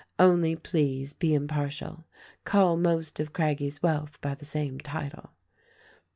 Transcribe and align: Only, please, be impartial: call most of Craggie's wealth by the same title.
Only, 0.17 0.55
please, 0.55 1.13
be 1.13 1.35
impartial: 1.35 2.05
call 2.43 2.75
most 2.75 3.19
of 3.19 3.33
Craggie's 3.33 3.83
wealth 3.83 4.19
by 4.19 4.33
the 4.33 4.45
same 4.45 4.79
title. 4.79 5.29